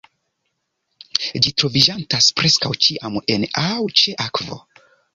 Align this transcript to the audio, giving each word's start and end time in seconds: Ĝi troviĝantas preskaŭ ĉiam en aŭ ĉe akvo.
Ĝi 1.33 1.53
troviĝantas 1.59 2.31
preskaŭ 2.41 2.75
ĉiam 2.89 3.23
en 3.37 3.49
aŭ 3.69 3.79
ĉe 4.03 4.21
akvo. 4.29 4.63